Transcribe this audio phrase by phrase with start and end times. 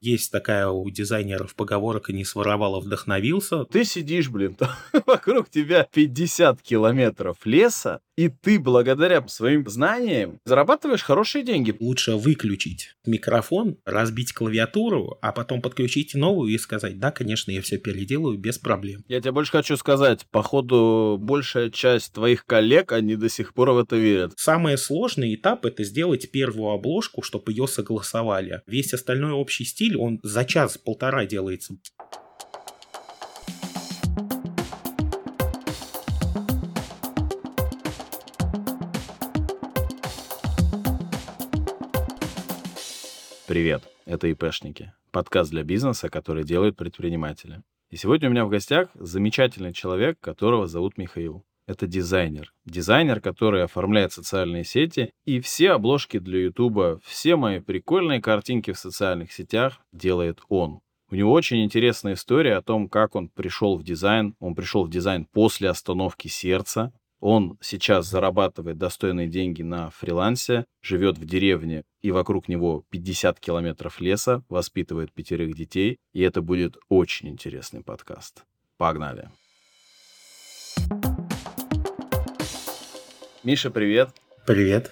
[0.00, 3.66] Есть такая у дизайнеров поговорка «не своровал, а вдохновился».
[3.66, 4.56] Ты сидишь, блин,
[5.06, 11.74] вокруг тебя 50 километров леса, и ты благодаря своим знаниям зарабатываешь хорошие деньги.
[11.80, 17.78] Лучше выключить микрофон, разбить клавиатуру, а потом подключить новую и сказать, да, конечно, я все
[17.78, 19.04] переделаю без проблем.
[19.08, 23.78] Я тебе больше хочу сказать, походу, большая часть твоих коллег, они до сих пор в
[23.78, 24.34] это верят.
[24.36, 28.60] Самый сложный этап— это сделать первую обложку, чтобы ее согласовали.
[28.66, 31.78] Весь остальной общий стиль, он за час-полтора делается.
[43.50, 47.64] Привет, это ИПшники, подкаст для бизнеса, который делают предприниматели.
[47.90, 51.44] И сегодня у меня в гостях замечательный человек, которого зовут Михаил.
[51.66, 52.52] Это дизайнер.
[52.64, 55.10] Дизайнер, который оформляет социальные сети.
[55.24, 60.78] И все обложки для Ютуба, все мои прикольные картинки в социальных сетях делает он.
[61.10, 64.36] У него очень интересная история о том, как он пришел в дизайн.
[64.38, 66.92] Он пришел в дизайн после остановки сердца.
[67.20, 74.00] Он сейчас зарабатывает достойные деньги на фрилансе, живет в деревне, и вокруг него 50 километров
[74.00, 78.44] леса, воспитывает пятерых детей, и это будет очень интересный подкаст.
[78.78, 79.28] Погнали!
[83.44, 84.10] Миша, привет!
[84.46, 84.90] Привет!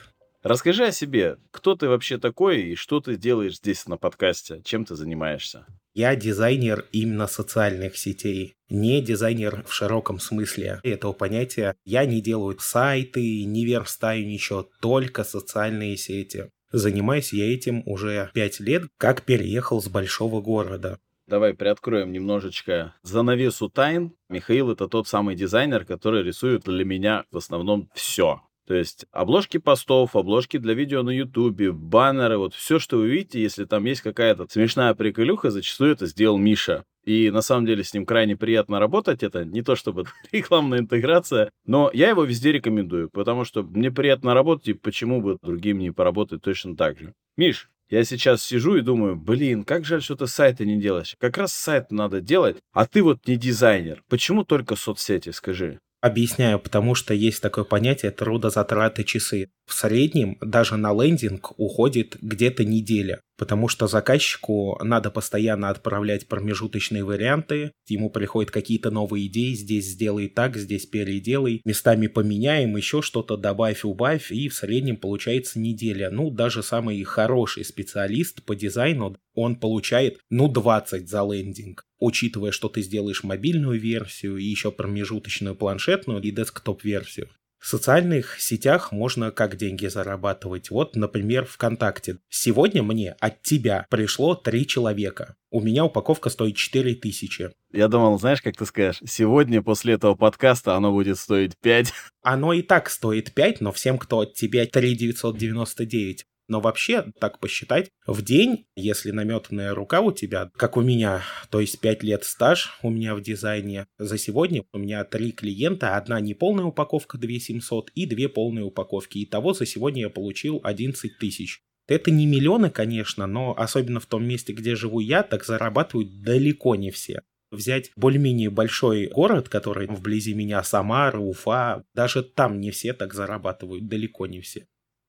[0.49, 1.37] Расскажи о себе.
[1.51, 4.63] Кто ты вообще такой и что ты делаешь здесь на подкасте?
[4.65, 5.67] Чем ты занимаешься?
[5.93, 11.77] Я дизайнер именно социальных сетей, не дизайнер в широком смысле этого понятия.
[11.85, 16.49] Я не делаю сайты, не верстаю ничего, только социальные сети.
[16.73, 20.99] Занимаюсь я этим уже пять лет, как переехал с большого города.
[21.27, 24.15] Давай приоткроем немножечко занавесу тайн.
[24.31, 28.41] Михаил— это тот самый дизайнер, который рисует для меня в основном все.
[28.69, 33.41] То есть обложки постов, обложки для видео на ютубе, баннеры, вот все, что вы видите,
[33.41, 36.85] если там есть какая-то смешная приколюха, зачастую это сделал Миша.
[37.03, 39.23] И на самом деле с ним крайне приятно работать.
[39.23, 44.35] Это не то чтобы рекламная интеграция, но я его везде рекомендую, потому что мне приятно
[44.35, 47.15] работать, и почему бы другим не поработать точно так же.
[47.39, 51.17] Миш, я сейчас сижу и думаю, блин, как жаль, что ты сайты не делаешь.
[51.19, 54.05] Как раз сайт надо делать, а ты вот не дизайнер.
[54.11, 55.81] Почему только соцсети, скажи?
[56.01, 59.51] Объясняю, потому что есть такое понятие трудозатраты часы.
[59.69, 67.05] В среднем даже на лендинг уходит где-то неделя, потому что заказчику надо постоянно отправлять промежуточные
[67.05, 73.37] варианты, ему приходят какие-то новые идеи, здесь сделай так, здесь переделай, местами поменяем, еще что-то
[73.37, 76.09] добавь, убавь, и в среднем получается неделя.
[76.11, 82.69] Ну, даже самый хороший специалист по дизайну, он получает, ну, 20 за лендинг учитывая, что
[82.69, 87.29] ты сделаешь мобильную версию и еще промежуточную планшетную и десктоп-версию.
[87.59, 90.71] В социальных сетях можно как деньги зарабатывать.
[90.71, 92.19] Вот, например, ВКонтакте.
[92.29, 95.35] Сегодня мне от тебя пришло три человека.
[95.51, 97.51] У меня упаковка стоит 4 тысячи.
[97.73, 101.93] Я думал, знаешь, как ты скажешь, сегодня после этого подкаста оно будет стоить 5.
[102.23, 107.39] Оно и так стоит 5, но всем, кто от тебя 3 999, но вообще, так
[107.39, 112.25] посчитать, в день, если наметанная рука у тебя, как у меня, то есть 5 лет
[112.25, 117.91] стаж у меня в дизайне, за сегодня у меня три клиента, одна неполная упаковка 2700
[117.91, 119.23] и две полные упаковки.
[119.25, 121.61] Итого за сегодня я получил 11 тысяч.
[121.87, 126.75] Это не миллионы, конечно, но особенно в том месте, где живу я, так зарабатывают далеко
[126.77, 132.93] не все взять более-менее большой город, который вблизи меня, Самара, Уфа, даже там не все
[132.93, 134.67] так зарабатывают, далеко не все.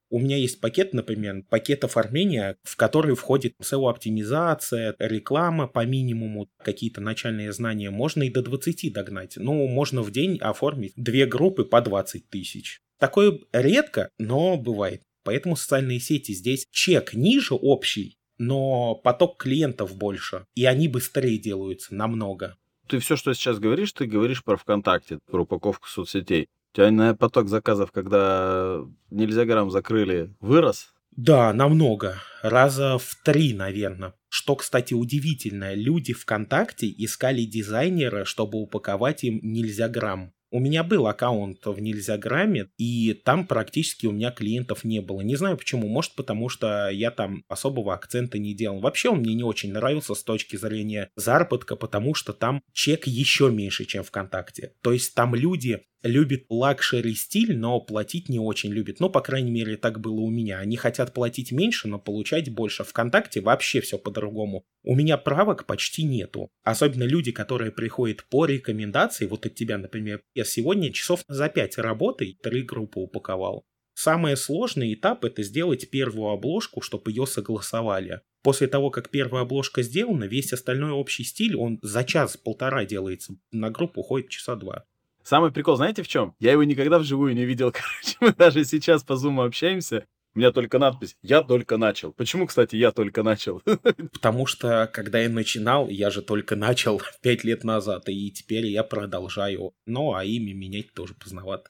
[0.09, 6.99] У меня есть пакет, например, пакет оформления, в который входит SEO-оптимизация, реклама по минимуму, какие-то
[6.99, 7.91] начальные знания.
[7.91, 9.33] Можно и до 20 догнать.
[9.37, 12.81] Ну, можно в день оформить две группы по 20 тысяч.
[12.97, 15.03] Такое редко, но бывает.
[15.23, 21.93] Поэтому социальные сети здесь чек ниже общий, но поток клиентов больше, и они быстрее делаются
[21.93, 22.57] намного.
[22.87, 26.47] Ты все, что сейчас говоришь, ты говоришь про ВКонтакте, про упаковку соцсетей.
[26.74, 30.94] Тебя поток заказов, когда Нельзяграм закрыли, вырос?
[31.16, 32.16] Да, намного.
[32.41, 34.13] Раза в три, наверное.
[34.30, 40.33] Что, кстати, удивительно, люди ВКонтакте искали дизайнера, чтобы упаковать им Нельзяграм.
[40.51, 45.22] У меня был аккаунт в Нельзяграме, и там практически у меня клиентов не было.
[45.22, 48.80] Не знаю почему, может потому что я там особого акцента не делал.
[48.80, 53.51] Вообще он мне не очень нравился с точки зрения заработка, потому что там чек еще
[53.51, 54.74] меньше, чем ВКонтакте.
[54.81, 59.00] То есть там люди любит лакшери стиль, но платить не очень любит.
[59.00, 60.60] Ну, по крайней мере, так было у меня.
[60.60, 62.84] Они хотят платить меньше, но получать больше.
[62.84, 64.63] Вконтакте вообще все по-другому.
[64.84, 66.50] У меня правок почти нету.
[66.63, 71.78] Особенно люди, которые приходят по рекомендации, вот от тебя, например, я сегодня часов за пять
[71.78, 73.66] работы три группы упаковал.
[73.94, 78.22] Самый сложный этап это сделать первую обложку, чтобы ее согласовали.
[78.42, 83.34] После того, как первая обложка сделана, весь остальной общий стиль, он за час-полтора делается.
[83.51, 84.86] На группу уходит часа два.
[85.29, 86.33] Самый прикол, знаете в чем?
[86.39, 88.17] Я его никогда вживую не видел, короче.
[88.19, 90.07] Мы даже сейчас по зуму общаемся.
[90.33, 92.13] У меня только надпись «Я только начал».
[92.13, 93.61] Почему, кстати, я только начал?
[94.11, 98.83] Потому что, когда я начинал, я же только начал пять лет назад, и теперь я
[98.83, 99.73] продолжаю.
[99.85, 101.69] Ну, а имя менять тоже поздновато.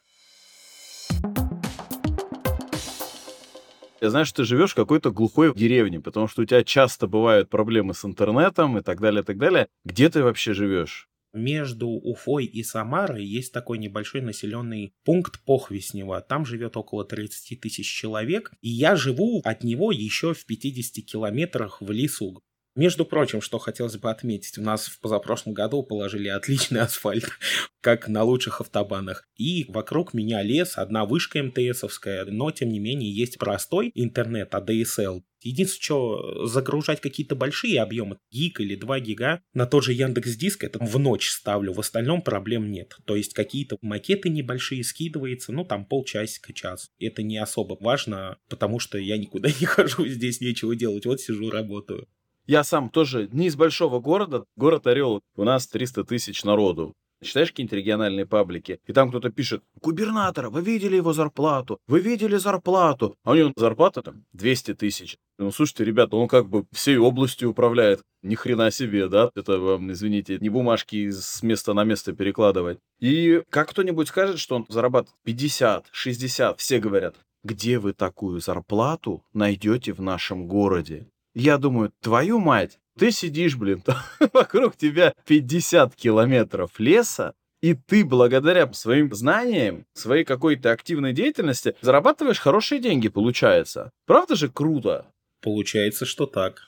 [4.00, 7.50] Я знаю, что ты живешь в какой-то глухой деревне, потому что у тебя часто бывают
[7.50, 9.67] проблемы с интернетом и так далее, и так далее.
[9.83, 11.08] Где ты вообще живешь?
[11.34, 16.22] Между Уфой и Самарой есть такой небольшой населенный пункт Похвеснево.
[16.22, 21.81] Там живет около 30 тысяч человек, и я живу от него еще в 50 километрах
[21.81, 22.42] в лесу.
[22.76, 27.26] Между прочим, что хотелось бы отметить, у нас в позапрошлом году положили отличный асфальт,
[27.81, 29.28] как на лучших автобанах.
[29.36, 35.24] И вокруг меня лес, одна вышка МТСовская, но тем не менее есть простой интернет, ADSL.
[35.41, 40.63] Единственное, что загружать какие-то большие объемы, гиг или 2 гига, на тот же Яндекс Диск,
[40.63, 42.95] это в ночь ставлю, в остальном проблем нет.
[43.06, 46.89] То есть какие-то макеты небольшие скидывается, ну там полчасика, час.
[47.00, 51.50] Это не особо важно, потому что я никуда не хожу, здесь нечего делать, вот сижу,
[51.50, 52.07] работаю.
[52.47, 56.95] Я сам тоже не из большого города, город Орел, у нас 300 тысяч народу.
[57.21, 61.80] Читаешь какие-нибудь региональные паблики, и там кто-то пишет, губернатора, вы видели его зарплату?
[61.88, 63.16] Вы видели зарплату?
[63.24, 65.18] А у него зарплата там 200 тысяч.
[65.38, 68.01] Ну, слушайте, ребята, он как бы всей областью управляет.
[68.21, 69.31] Ни хрена себе, да?
[69.36, 72.80] Это вам, извините, не бумажки с места на место перекладывать.
[73.00, 79.24] И как кто-нибудь скажет, что он зарабатывает 50, 60, все говорят, где вы такую зарплату
[79.33, 81.07] найдете в нашем городе?
[81.33, 83.83] Я думаю, твою мать, ты сидишь, блин,
[84.33, 92.39] вокруг тебя 50 километров леса, и ты благодаря своим знаниям, своей какой-то активной деятельности зарабатываешь
[92.39, 93.91] хорошие деньги, получается.
[94.06, 95.06] Правда же круто?
[95.41, 96.63] Получается, что так.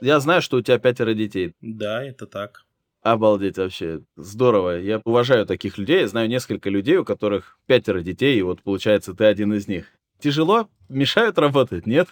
[0.00, 1.54] Я знаю, что у тебя пятеро детей.
[1.60, 2.64] Да, это так.
[3.02, 4.00] Обалдеть вообще.
[4.16, 4.78] Здорово.
[4.80, 6.00] Я уважаю таких людей.
[6.00, 9.86] Я знаю несколько людей, у которых пятеро детей, и вот получается, ты один из них
[10.22, 10.68] тяжело?
[10.88, 12.08] Мешают работать, нет?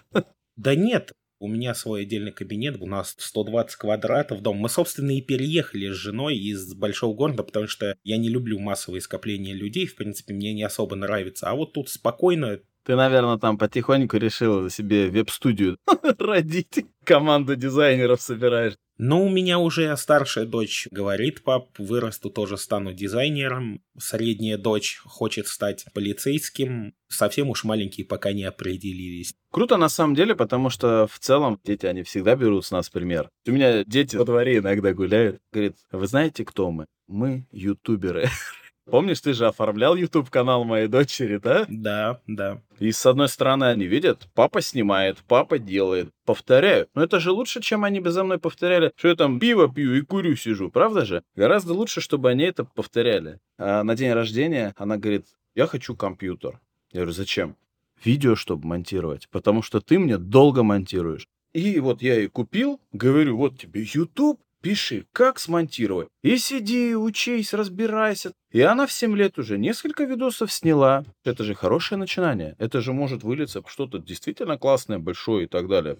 [0.57, 4.57] Да нет, у меня свой отдельный кабинет, у нас 120 квадратов дом.
[4.57, 9.01] Мы, собственно, и переехали с женой из большого города, потому что я не люблю массовые
[9.01, 11.49] скопления людей, в принципе, мне не особо нравится.
[11.49, 15.77] А вот тут спокойно, ты, наверное, там потихоньку решил себе веб-студию
[16.19, 18.73] родить, команду дизайнеров собираешь.
[19.03, 23.81] Ну, у меня уже старшая дочь говорит, пап, вырасту, тоже стану дизайнером.
[23.97, 26.93] Средняя дочь хочет стать полицейским.
[27.07, 29.33] Совсем уж маленькие пока не определились.
[29.49, 33.31] Круто на самом деле, потому что в целом дети, они всегда берут с нас пример.
[33.47, 35.41] У меня дети во дворе иногда гуляют.
[35.51, 36.85] Говорит, вы знаете, кто мы?
[37.07, 38.29] Мы ютуберы.
[38.85, 41.65] Помнишь, ты же оформлял YouTube-канал моей дочери, да?
[41.69, 42.61] Да, да.
[42.79, 46.89] И с одной стороны они видят, папа снимает, папа делает, повторяют.
[46.95, 49.93] Но это же лучше, чем они бы за мной повторяли, что я там пиво пью
[49.93, 51.23] и курю сижу, правда же?
[51.35, 53.39] Гораздо лучше, чтобы они это повторяли.
[53.57, 56.59] А на день рождения она говорит, я хочу компьютер.
[56.91, 57.55] Я говорю, зачем?
[58.03, 61.27] Видео, чтобы монтировать, потому что ты мне долго монтируешь.
[61.53, 66.07] И вот я и купил, говорю, вот тебе YouTube, Пиши, как смонтировать.
[66.21, 68.31] И сиди, учись, разбирайся.
[68.51, 71.03] И она в 7 лет уже несколько видосов сняла.
[71.23, 72.55] Это же хорошее начинание.
[72.59, 75.97] Это же может вылиться в что-то действительно классное, большое и так далее.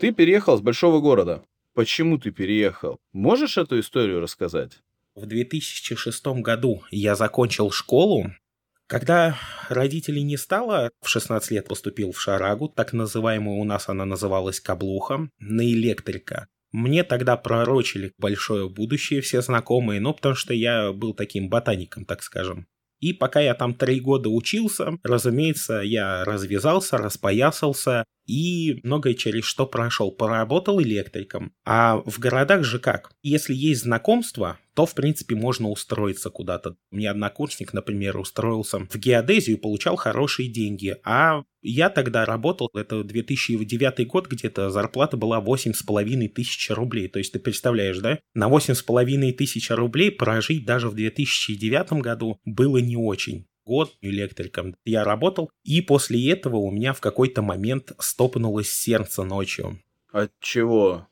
[0.00, 1.44] Ты переехал с большого города.
[1.74, 2.98] Почему ты переехал?
[3.12, 4.80] Можешь эту историю рассказать?
[5.14, 8.32] В 2006 году я закончил школу,
[8.86, 14.04] когда родителей не стало, в 16 лет поступил в Шарагу, так называемую у нас она
[14.04, 16.48] называлась Каблуха, на электрика.
[16.72, 22.22] Мне тогда пророчили большое будущее все знакомые, но потому что я был таким ботаником, так
[22.22, 22.66] скажем.
[23.02, 29.66] И пока я там три года учился, разумеется, я развязался, распоясался и многое через что
[29.66, 30.10] прошел.
[30.10, 31.52] Поработал электриком.
[31.64, 33.12] А в городах же как?
[33.22, 36.76] Если есть знакомство, то, в принципе, можно устроиться куда-то.
[36.90, 40.96] Меня однокурсник, например, устроился в геодезию получал хорошие деньги.
[41.04, 47.08] А я тогда работал, это 2009 год где-то, зарплата была 8,5 тысяч рублей.
[47.08, 48.18] То есть ты представляешь, да?
[48.34, 55.04] На 8,5 тысяч рублей прожить даже в 2009 году было не очень год электриком я
[55.04, 59.80] работал, и после этого у меня в какой-то момент стопнулось сердце ночью.
[60.10, 61.06] От чего?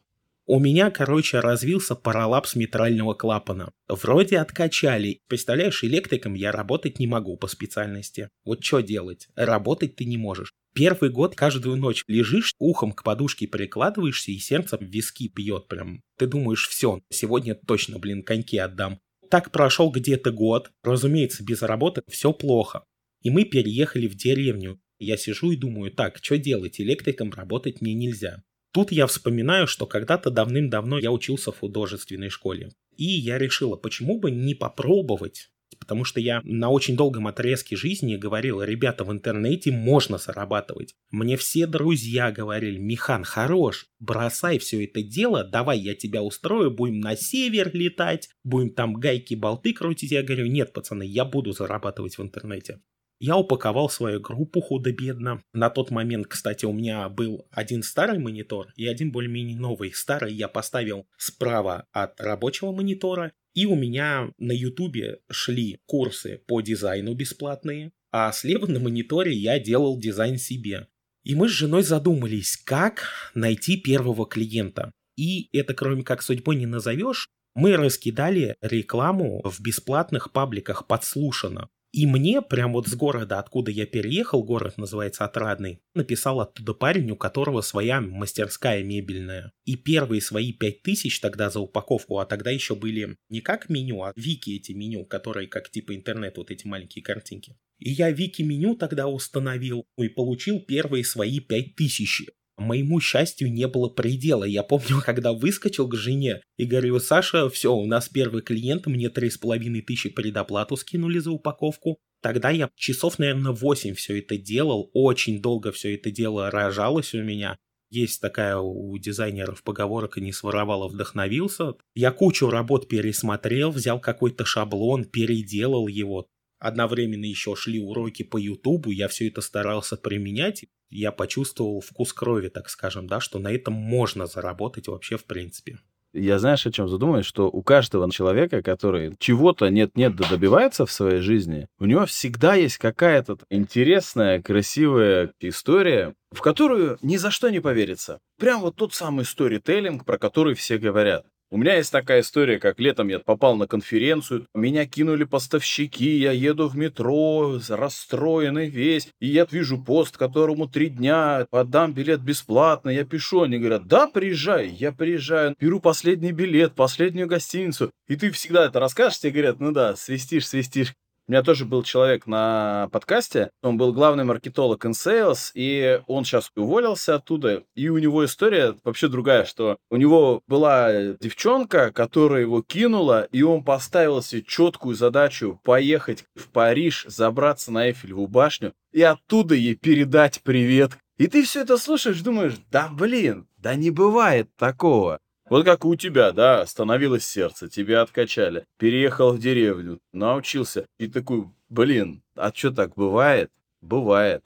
[0.47, 3.71] У меня, короче, развился параллапс митрального клапана.
[3.89, 5.21] Вроде откачали.
[5.29, 8.29] Представляешь, электриком я работать не могу по специальности.
[8.45, 9.29] Вот что делать?
[9.37, 10.53] Работать ты не можешь.
[10.75, 16.03] Первый год каждую ночь лежишь, ухом к подушке прикладываешься и сердце в виски пьет прям.
[16.19, 18.99] Ты думаешь, все, сегодня точно, блин, коньки отдам
[19.31, 20.73] Так прошел где-то год.
[20.83, 22.85] Разумеется, без работы все плохо.
[23.23, 24.81] И мы переехали в деревню.
[24.99, 26.81] Я сижу и думаю, так, что делать?
[26.81, 28.43] Электриком работать мне нельзя.
[28.73, 32.71] Тут я вспоминаю, что когда-то давным-давно я учился в художественной школе.
[32.97, 38.17] И я решила, почему бы не попробовать потому что я на очень долгом отрезке жизни
[38.17, 40.95] говорил, ребята, в интернете можно зарабатывать.
[41.11, 47.01] Мне все друзья говорили, Михан, хорош, бросай все это дело, давай я тебя устрою, будем
[47.01, 50.13] на север летать, будем там гайки-болты крутить.
[50.13, 52.81] Я говорю, нет, пацаны, я буду зарабатывать в интернете.
[53.23, 55.43] Я упаковал свою группу худо-бедно.
[55.53, 59.93] На тот момент, кстати, у меня был один старый монитор и один более-менее новый.
[59.93, 66.61] Старый я поставил справа от рабочего монитора, и у меня на ютубе шли курсы по
[66.61, 70.89] дизайну бесплатные, а слева на мониторе я делал дизайн себе.
[71.23, 74.93] И мы с женой задумались, как найти первого клиента.
[75.17, 81.69] И это кроме как судьбой не назовешь, мы раскидали рекламу в бесплатных пабликах подслушано.
[81.93, 87.11] И мне, прям вот с города, откуда я переехал, город называется Отрадный, написал оттуда парень,
[87.11, 89.53] у которого своя мастерская мебельная.
[89.65, 94.03] И первые свои пять тысяч тогда за упаковку, а тогда еще были не как меню,
[94.05, 97.57] а вики эти меню, которые как типа интернет, вот эти маленькие картинки.
[97.79, 102.23] И я вики меню тогда установил и получил первые свои пять тысяч
[102.61, 104.45] моему счастью не было предела.
[104.45, 109.09] Я помню, когда выскочил к жене и говорю, Саша, все, у нас первый клиент, мне
[109.11, 111.99] три с половиной тысячи предоплату скинули за упаковку.
[112.23, 117.23] Тогда я часов, наверное, 8 все это делал, очень долго все это дело рожалось у
[117.23, 117.57] меня.
[117.89, 121.75] Есть такая у дизайнеров поговорка «не своровал, а вдохновился».
[121.95, 126.29] Я кучу работ пересмотрел, взял какой-то шаблон, переделал его.
[126.61, 130.67] Одновременно еще шли уроки по Ютубу, я все это старался применять.
[130.91, 135.79] Я почувствовал вкус крови, так скажем, да, что на этом можно заработать вообще в принципе.
[136.13, 140.93] Я знаешь, о чем задумаюсь, что у каждого человека, который чего-то нет-нет да добивается в
[140.93, 147.49] своей жизни, у него всегда есть какая-то интересная, красивая история, в которую ни за что
[147.49, 148.19] не поверится.
[148.39, 151.25] Прям вот тот самый сторителлинг, про который все говорят.
[151.53, 156.31] У меня есть такая история, как летом я попал на конференцию, меня кинули поставщики, я
[156.31, 162.91] еду в метро, расстроенный весь, и я вижу пост, которому три дня, отдам билет бесплатно,
[162.91, 168.31] я пишу, они говорят, да, приезжай, я приезжаю, беру последний билет, последнюю гостиницу, и ты
[168.31, 170.95] всегда это расскажешь, тебе говорят, ну да, свистишь, свистишь,
[171.31, 176.51] у меня тоже был человек на подкасте, он был главный маркетолог InSales, и он сейчас
[176.57, 182.63] уволился оттуда, и у него история вообще другая, что у него была девчонка, которая его
[182.63, 189.01] кинула, и он поставил себе четкую задачу поехать в Париж, забраться на Эйфелеву башню и
[189.03, 190.99] оттуда ей передать привет.
[191.17, 195.21] И ты все это слушаешь, думаешь, да блин, да не бывает такого.
[195.51, 201.51] Вот как у тебя, да, остановилось сердце, тебя откачали, переехал в деревню, научился, и такой,
[201.69, 203.51] блин, а что так бывает?
[203.81, 204.45] Бывает.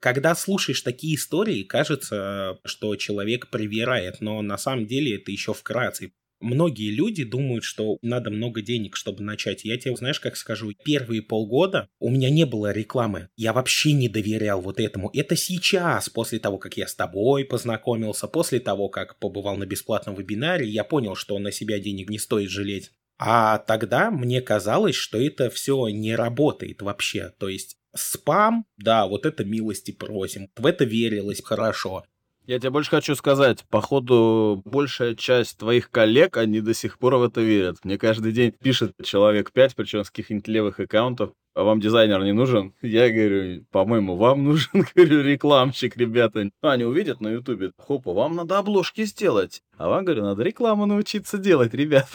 [0.00, 6.12] Когда слушаешь такие истории, кажется, что человек привирает, но на самом деле это еще вкратце.
[6.40, 9.64] Многие люди думают, что надо много денег, чтобы начать.
[9.64, 13.28] Я тебе, знаешь, как скажу, первые полгода у меня не было рекламы.
[13.36, 15.10] Я вообще не доверял вот этому.
[15.14, 20.14] Это сейчас, после того, как я с тобой познакомился, после того, как побывал на бесплатном
[20.14, 22.92] вебинаре, я понял, что на себя денег не стоит жалеть.
[23.18, 27.32] А тогда мне казалось, что это все не работает вообще.
[27.38, 30.50] То есть спам, да, вот это милости просим.
[30.56, 32.04] В это верилось хорошо.
[32.46, 37.24] Я тебе больше хочу сказать, походу, большая часть твоих коллег, они до сих пор в
[37.24, 37.78] это верят.
[37.82, 42.32] Мне каждый день пишет человек 5, причем с каких-нибудь левых аккаунтов, а вам дизайнер не
[42.32, 42.72] нужен?
[42.82, 46.48] Я говорю, по-моему, вам нужен, говорю, рекламщик, ребята.
[46.62, 49.62] Ну, они увидят на ютубе, хопа, вам надо обложки сделать.
[49.76, 52.06] А вам, говорю, надо рекламу научиться делать, ребят.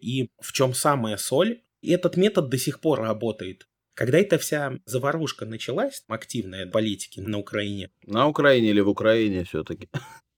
[0.00, 1.60] И в чем самая соль?
[1.82, 3.66] Этот метод до сих пор работает.
[3.94, 7.90] Когда эта вся заварушка началась, активная политики на Украине.
[8.06, 9.88] На Украине или в Украине все-таки?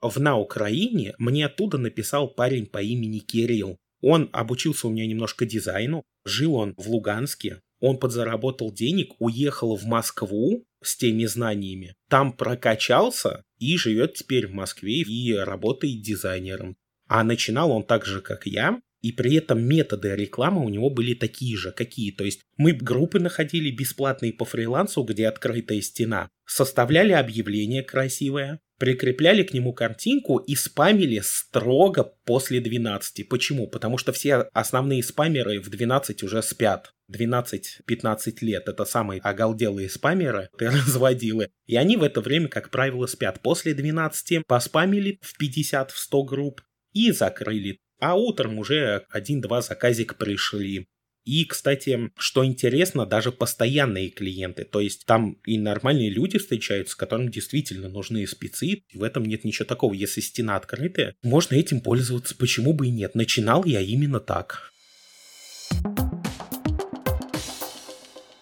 [0.00, 3.78] В на Украине мне оттуда написал парень по имени Кирилл.
[4.02, 9.84] Он обучился у меня немножко дизайну, жил он в Луганске, он подзаработал денег, уехал в
[9.84, 16.76] Москву с теми знаниями, там прокачался и живет теперь в Москве и работает дизайнером.
[17.08, 21.12] А начинал он так же, как я, и при этом методы рекламы у него были
[21.12, 22.10] такие же, какие.
[22.10, 29.42] То есть мы группы находили бесплатные по фрилансу, где открытая стена, составляли объявление красивое, прикрепляли
[29.42, 33.28] к нему картинку и спамили строго после 12.
[33.28, 33.68] Почему?
[33.68, 36.94] Потому что все основные спамеры в 12 уже спят.
[37.12, 38.70] 12-15 лет.
[38.70, 41.50] Это самые оголделые спамеры, ты разводилы.
[41.66, 43.40] И они в это время, как правило, спят.
[43.42, 46.62] После 12 поспамили в 50-100 групп
[46.94, 47.80] и закрыли.
[48.00, 50.86] А утром уже один-два заказик пришли.
[51.24, 57.30] И, кстати, что интересно, даже постоянные клиенты, то есть там и нормальные люди встречаются, которым
[57.30, 62.74] действительно нужны спецы, в этом нет ничего такого, если стена открытая, можно этим пользоваться, почему
[62.74, 63.14] бы и нет.
[63.14, 64.70] Начинал я именно так.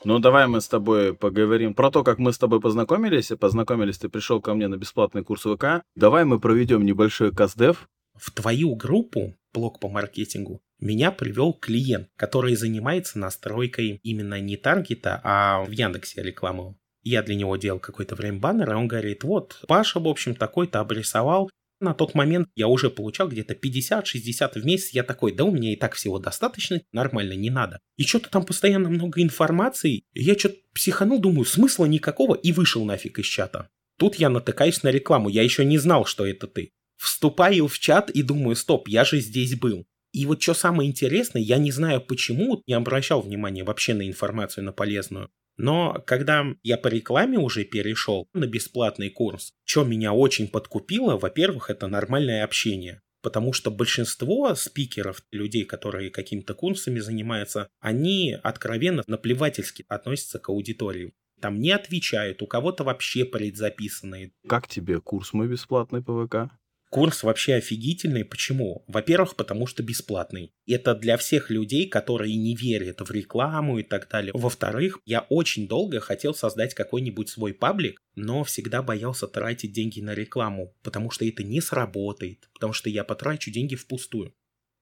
[0.04, 3.30] Ну, давай мы с тобой поговорим про то, как мы с тобой познакомились.
[3.38, 5.84] Познакомились, ты пришел ко мне на бесплатный курс ВК.
[5.94, 7.88] Давай мы проведем небольшой кастдев.
[8.14, 15.20] В твою группу, блог по маркетингу, меня привел клиент, который занимается настройкой именно не таргета,
[15.22, 16.78] а в Яндексе рекламу.
[17.02, 20.80] Я для него делал какое-то время баннер, и он говорит, вот, Паша, в общем, такой-то
[20.80, 21.50] обрисовал,
[21.82, 24.90] на тот момент я уже получал где-то 50-60 в месяц.
[24.90, 27.80] Я такой, да у меня и так всего достаточно, нормально, не надо.
[27.96, 30.04] И что-то там постоянно много информации.
[30.14, 33.68] Я что-то психанул, думаю, смысла никакого, и вышел нафиг из чата.
[33.98, 36.70] Тут я натыкаюсь на рекламу, я еще не знал, что это ты.
[37.02, 39.84] Вступаю в чат и думаю, стоп, я же здесь был.
[40.12, 44.62] И вот что самое интересное, я не знаю почему, не обращал внимания вообще на информацию,
[44.62, 45.28] на полезную.
[45.56, 51.70] Но когда я по рекламе уже перешел на бесплатный курс, что меня очень подкупило, во-первых,
[51.70, 53.02] это нормальное общение.
[53.20, 61.14] Потому что большинство спикеров, людей, которые какими-то курсами занимаются, они откровенно наплевательски относятся к аудитории.
[61.40, 64.30] Там не отвечают, у кого-то вообще предзаписанные.
[64.46, 66.52] Как тебе курс мой бесплатный по ВК?
[66.92, 68.22] Курс вообще офигительный.
[68.22, 68.84] Почему?
[68.86, 70.52] Во-первых, потому что бесплатный.
[70.66, 74.30] Это для всех людей, которые не верят в рекламу и так далее.
[74.34, 80.12] Во-вторых, я очень долго хотел создать какой-нибудь свой паблик, но всегда боялся тратить деньги на
[80.12, 84.34] рекламу, потому что это не сработает, потому что я потрачу деньги впустую.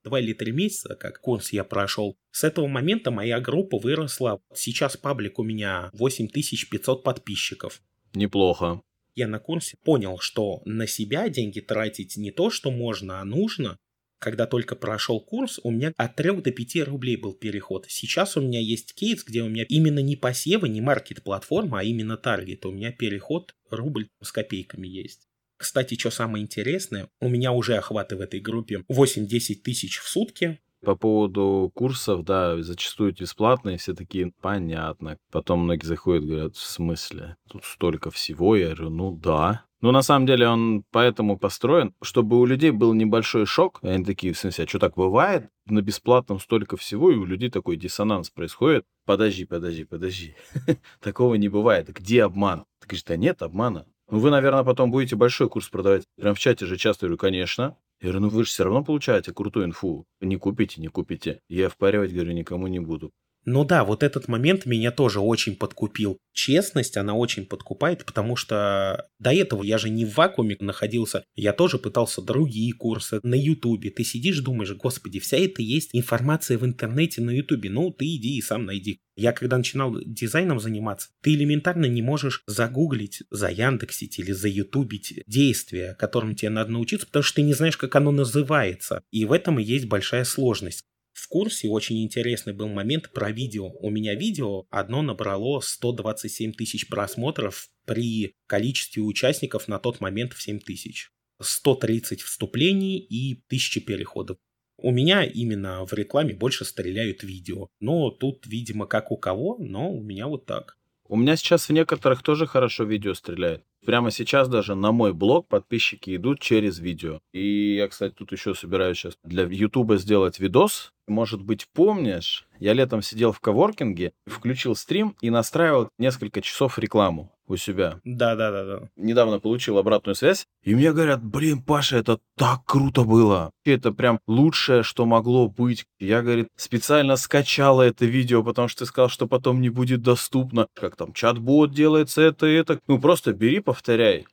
[0.03, 2.17] Два или три месяца, как курс я прошел.
[2.33, 4.41] С этого момента моя группа выросла.
[4.53, 7.81] Сейчас паблик у меня 8500 подписчиков.
[8.15, 8.83] Неплохо
[9.15, 13.79] я на курсе понял, что на себя деньги тратить не то, что можно, а нужно.
[14.19, 17.87] Когда только прошел курс, у меня от 3 до 5 рублей был переход.
[17.89, 22.19] Сейчас у меня есть кейс, где у меня именно не посевы, не маркет-платформа, а именно
[22.19, 22.67] таргет.
[22.67, 25.27] У меня переход рубль с копейками есть.
[25.57, 30.59] Кстати, что самое интересное, у меня уже охваты в этой группе 8-10 тысяч в сутки.
[30.85, 35.19] По поводу курсов, да, зачастую бесплатные, все такие, понятно.
[35.31, 37.37] Потом многие заходят, говорят, в смысле?
[37.49, 38.57] Тут столько всего.
[38.57, 39.65] Я говорю, ну да.
[39.81, 43.79] Но на самом деле он поэтому построен, чтобы у людей был небольшой шок.
[43.83, 45.49] И они такие, в смысле, а что так бывает?
[45.67, 48.85] На бесплатном столько всего, и у людей такой диссонанс происходит.
[49.07, 50.35] Подожди, подожди, подожди.
[51.01, 51.89] Такого не бывает.
[51.89, 52.65] Где обман?
[52.81, 53.87] Ты говоришь, да нет обмана.
[54.11, 56.05] Ну, вы, наверное, потом будете большой курс продавать.
[56.17, 57.77] Прям в чате же часто говорю, конечно.
[58.01, 60.07] Я говорю, ну вы же все равно получаете крутую инфу.
[60.21, 61.41] Не купите, не купите.
[61.49, 63.13] Я впаривать, говорю, никому не буду.
[63.47, 66.19] Ну да, вот этот момент меня тоже очень подкупил.
[66.33, 71.25] Честность, она очень подкупает, потому что до этого я же не в вакууме находился.
[71.35, 73.91] Я тоже пытался другие курсы на Ютубе.
[73.91, 77.71] Ты сидишь, думаешь, господи, вся это есть информация в интернете на Ютубе.
[77.71, 79.01] Ну, ты иди и сам найди.
[79.17, 85.23] Я когда начинал дизайном заниматься, ты элементарно не можешь загуглить, за Яндексить или за Ютубить
[85.27, 89.03] действия, которым тебе надо научиться, потому что ты не знаешь, как оно называется.
[89.11, 90.85] И в этом и есть большая сложность.
[91.21, 93.69] В курсе очень интересный был момент про видео.
[93.81, 100.41] У меня видео одно набрало 127 тысяч просмотров при количестве участников на тот момент в
[100.41, 101.11] 7 тысяч.
[101.39, 104.39] 130 вступлений и 1000 переходов.
[104.79, 107.69] У меня именно в рекламе больше стреляют видео.
[107.81, 110.79] Но тут, видимо, как у кого, но у меня вот так.
[111.13, 113.65] У меня сейчас в некоторых тоже хорошо видео стреляет.
[113.85, 117.19] Прямо сейчас даже на мой блог подписчики идут через видео.
[117.33, 120.93] И я, кстати, тут еще собираюсь сейчас для Ютуба сделать видос.
[121.09, 127.33] Может быть, помнишь, я летом сидел в коворкинге, включил стрим и настраивал несколько часов рекламу
[127.51, 128.01] у себя.
[128.05, 128.89] Да, да, да, да.
[128.97, 133.51] Недавно получил обратную связь, и мне говорят, блин, Паша, это так круто было.
[133.65, 135.85] Это прям лучшее, что могло быть.
[135.99, 140.67] Я, говорит, специально скачала это видео, потому что ты сказал, что потом не будет доступно.
[140.75, 142.81] Как там чат-бот делается, это и это.
[142.87, 144.27] Ну, просто бери, повторяй.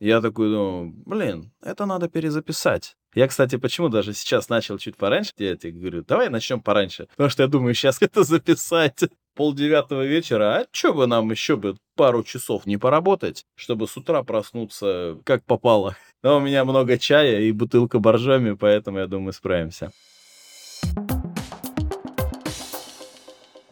[0.00, 2.96] Я такой думаю, блин, это надо перезаписать.
[3.14, 7.08] Я, кстати, почему даже сейчас начал чуть пораньше, я тебе говорю, давай начнем пораньше.
[7.10, 9.00] Потому что я думаю, сейчас это записать
[9.34, 13.96] пол девятого вечера, а что бы нам еще бы пару часов не поработать, чтобы с
[13.98, 15.94] утра проснуться как попало.
[16.22, 19.92] Но у меня много чая и бутылка боржоми, поэтому, я думаю, справимся.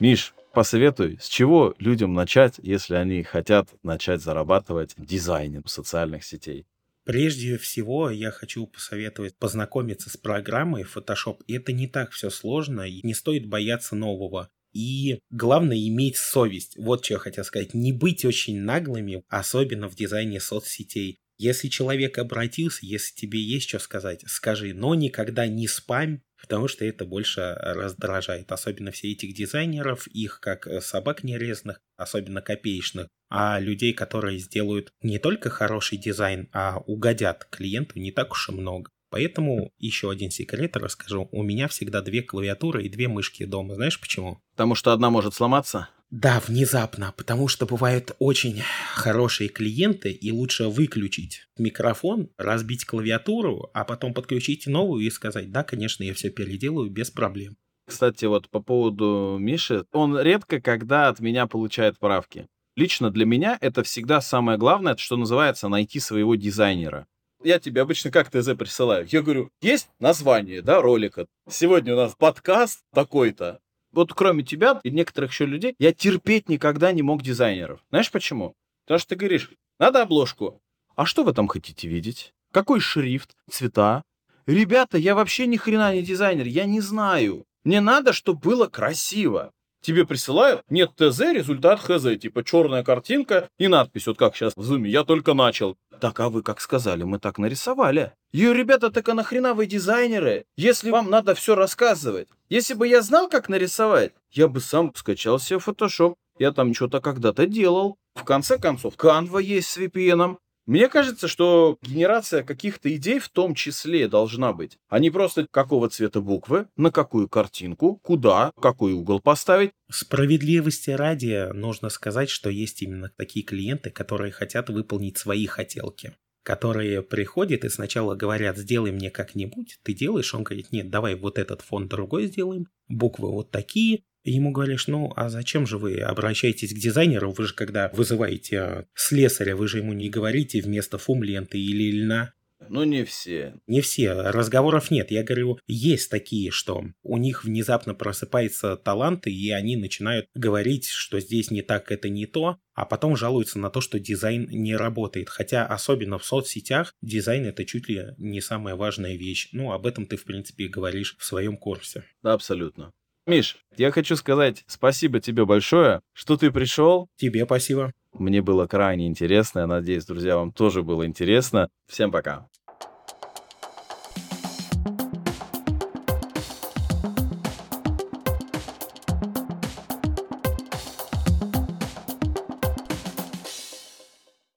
[0.00, 6.66] Миш, посоветуй, с чего людям начать, если они хотят начать зарабатывать дизайном социальных сетей?
[7.04, 11.40] Прежде всего, я хочу посоветовать познакомиться с программой Photoshop.
[11.48, 14.50] Это не так все сложно, и не стоит бояться нового.
[14.72, 16.76] И главное иметь совесть.
[16.76, 17.74] Вот что я хотел сказать.
[17.74, 21.18] Не быть очень наглыми, особенно в дизайне соцсетей.
[21.38, 26.84] Если человек обратился, если тебе есть что сказать, скажи, но никогда не спам, потому что
[26.84, 28.50] это больше раздражает.
[28.52, 35.18] Особенно все этих дизайнеров, их как собак нерезных, особенно копеечных, а людей, которые сделают не
[35.18, 38.90] только хороший дизайн, а угодят клиенту не так уж и много.
[39.10, 41.28] Поэтому еще один секрет расскажу.
[41.32, 43.74] У меня всегда две клавиатуры и две мышки дома.
[43.74, 44.40] Знаешь почему?
[44.52, 45.88] Потому что одна может сломаться?
[46.10, 48.62] Да, внезапно, потому что бывают очень
[48.94, 55.62] хорошие клиенты, и лучше выключить микрофон, разбить клавиатуру, а потом подключить новую и сказать, да,
[55.62, 57.56] конечно, я все переделаю без проблем.
[57.86, 62.48] Кстати, вот по поводу Миши, он редко когда от меня получает правки.
[62.76, 67.06] Лично для меня это всегда самое главное, что называется найти своего дизайнера.
[67.42, 69.06] Я тебе обычно как ТЗ присылаю.
[69.10, 71.26] Я говорю, есть название, да, ролика.
[71.48, 73.60] Сегодня у нас подкаст такой-то
[73.92, 77.80] вот кроме тебя и некоторых еще людей, я терпеть никогда не мог дизайнеров.
[77.90, 78.54] Знаешь почему?
[78.84, 80.60] Потому что ты говоришь, надо обложку.
[80.96, 82.34] А что вы там хотите видеть?
[82.52, 83.36] Какой шрифт?
[83.50, 84.02] Цвета?
[84.46, 87.44] Ребята, я вообще ни хрена не дизайнер, я не знаю.
[87.64, 89.52] Мне надо, чтобы было красиво.
[89.82, 94.62] Тебе присылают, нет ТЗ, результат ХЗ, типа черная картинка и надпись, вот как сейчас в
[94.62, 95.78] зуме, я только начал.
[96.00, 98.12] Так, а вы как сказали, мы так нарисовали.
[98.32, 102.28] Ё, ребята, так а нахрена вы дизайнеры, если вам надо все рассказывать?
[102.50, 106.14] Если бы я знал, как нарисовать, я бы сам скачал себе Photoshop.
[106.36, 107.96] Я там что-то когда-то делал.
[108.16, 110.36] В конце концов, Canva есть с VPN.
[110.66, 115.88] Мне кажется, что генерация каких-то идей в том числе должна быть, а не просто какого
[115.88, 119.70] цвета буквы, на какую картинку, куда, какой угол поставить.
[119.88, 127.02] Справедливости ради нужно сказать, что есть именно такие клиенты, которые хотят выполнить свои хотелки которые
[127.02, 131.60] приходят и сначала говорят, сделай мне как-нибудь, ты делаешь, он говорит, нет, давай вот этот
[131.62, 136.78] фон другой сделаем, буквы вот такие, ему говоришь, ну, а зачем же вы обращаетесь к
[136.78, 137.32] дизайнеру?
[137.32, 142.02] Вы же когда вызываете а, слесаря, вы же ему не говорите вместо фум ленты или
[142.02, 142.32] льна.
[142.68, 143.54] Ну, не все.
[143.66, 144.12] Не все.
[144.12, 145.10] Разговоров нет.
[145.10, 151.20] Я говорю, есть такие, что у них внезапно просыпаются таланты, и они начинают говорить, что
[151.20, 155.28] здесь не так, это не то, а потом жалуются на то, что дизайн не работает.
[155.28, 159.48] Хотя, особенно в соцсетях, дизайн это чуть ли не самая важная вещь.
[159.52, 162.04] Ну, об этом ты, в принципе, говоришь в своем курсе.
[162.22, 162.92] Да, абсолютно.
[163.26, 167.08] Миш, я хочу сказать спасибо тебе большое, что ты пришел.
[167.16, 167.92] Тебе спасибо.
[168.12, 169.60] Мне было крайне интересно.
[169.60, 171.68] Я надеюсь, друзья, вам тоже было интересно.
[171.86, 172.48] Всем пока.